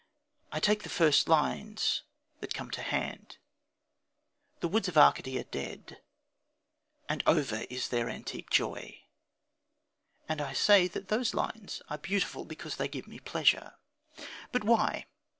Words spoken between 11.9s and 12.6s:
beautiful,